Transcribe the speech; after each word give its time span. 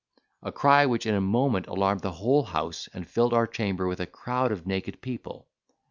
a 0.41 0.51
cry 0.51 0.83
which 0.83 1.05
in 1.05 1.13
a 1.13 1.21
moment 1.21 1.67
alarmed 1.67 2.01
the 2.01 2.13
whole 2.13 2.41
house, 2.45 2.89
and 2.91 3.07
filled 3.07 3.35
our 3.35 3.45
chamber 3.45 3.85
with 3.87 3.99
a 3.99 4.07
crowd 4.07 4.51
of 4.51 4.65
naked 4.65 4.99
people. 4.99 5.47